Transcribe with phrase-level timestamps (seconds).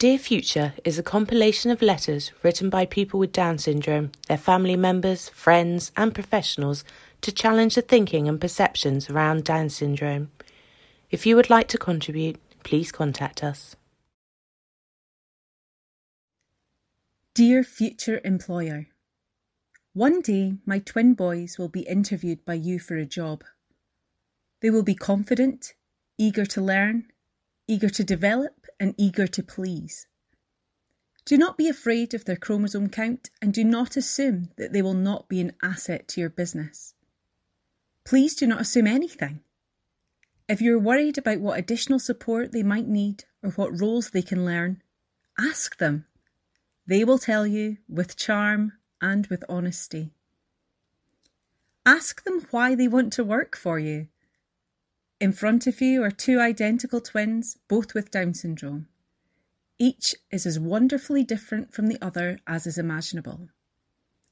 [0.00, 4.74] Dear Future is a compilation of letters written by people with Down syndrome, their family
[4.74, 6.84] members, friends, and professionals
[7.20, 10.30] to challenge the thinking and perceptions around Down syndrome.
[11.10, 13.76] If you would like to contribute, please contact us.
[17.34, 18.86] Dear future employer,
[19.92, 23.44] one day my twin boys will be interviewed by you for a job.
[24.62, 25.74] They will be confident,
[26.16, 27.08] eager to learn,
[27.68, 30.08] eager to develop, and eager to please.
[31.26, 34.94] Do not be afraid of their chromosome count and do not assume that they will
[34.94, 36.94] not be an asset to your business.
[38.04, 39.40] Please do not assume anything.
[40.48, 44.44] If you're worried about what additional support they might need or what roles they can
[44.44, 44.82] learn,
[45.38, 46.06] ask them.
[46.86, 50.10] They will tell you with charm and with honesty.
[51.86, 54.08] Ask them why they want to work for you.
[55.20, 58.88] In front of you are two identical twins, both with Down syndrome.
[59.78, 63.50] Each is as wonderfully different from the other as is imaginable.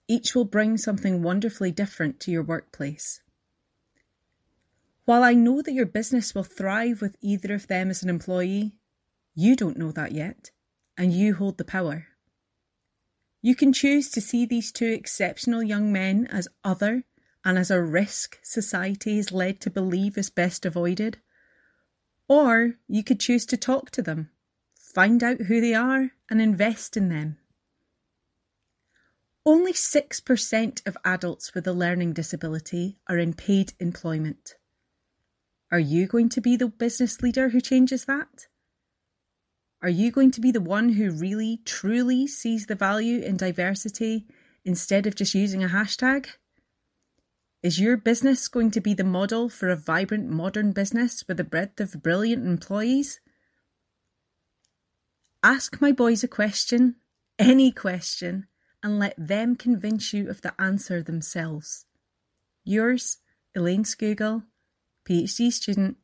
[0.09, 3.21] Each will bring something wonderfully different to your workplace.
[5.05, 8.73] While I know that your business will thrive with either of them as an employee,
[9.35, 10.53] you don't know that yet,
[10.97, 12.07] and you hold the power.
[13.43, 17.05] You can choose to see these two exceptional young men as other
[17.45, 21.19] and as a risk society is led to believe is best avoided.
[22.29, 24.31] Or you could choose to talk to them,
[24.75, 27.39] find out who they are, and invest in them.
[29.47, 34.57] Only 6% of adults with a learning disability are in paid employment.
[35.73, 38.47] Are you going to be the business leader who changes that?
[39.81, 44.27] Are you going to be the one who really, truly sees the value in diversity
[44.65, 46.27] instead of just using a hashtag?
[47.61, 51.45] Is your business going to be the model for a vibrant modern business with a
[51.45, 53.21] breadth of brilliant employees?
[55.43, 56.97] Ask my boys a question,
[57.37, 58.47] any question,
[58.81, 61.87] and let them convince you of the answer themselves.
[62.65, 63.19] Yours,
[63.57, 64.45] Elaine Skugel,
[65.05, 65.97] PhD student,